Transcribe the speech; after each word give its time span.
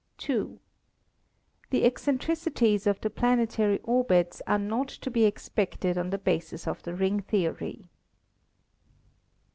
"2. 0.17 0.59
The 1.69 1.83
eccentricities 1.85 2.87
of 2.87 2.99
the 3.01 3.09
planetary 3.11 3.77
orbits 3.83 4.41
are 4.47 4.57
not 4.57 4.87
to 4.87 5.11
be 5.11 5.25
expected 5.25 5.95
on 5.95 6.09
the 6.09 6.17
basis 6.17 6.67
of 6.67 6.81
the 6.81 6.95
ring 6.95 7.19
theory. 7.19 7.87